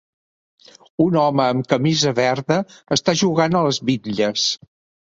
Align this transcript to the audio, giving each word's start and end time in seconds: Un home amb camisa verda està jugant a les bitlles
Un 1.05 1.17
home 1.25 1.45
amb 1.45 1.69
camisa 1.75 2.15
verda 2.23 2.59
està 2.99 3.17
jugant 3.25 3.63
a 3.63 3.67
les 3.71 3.85
bitlles 3.93 4.53